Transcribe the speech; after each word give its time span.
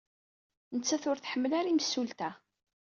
Nettat 0.75 1.03
ur 1.09 1.17
tḥemmel 1.19 1.51
ara 1.59 1.69
imsulta. 1.71 2.29